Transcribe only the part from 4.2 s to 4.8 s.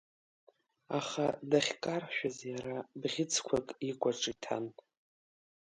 иҭан…